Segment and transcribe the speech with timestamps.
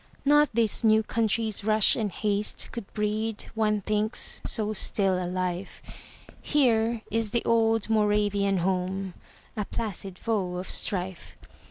[0.25, 5.79] Not this new country's rush and haste Could breed, one thinks, so still a life;
[6.41, 9.13] Here is the old Moravian home,
[9.55, 11.35] A placid foe of strife.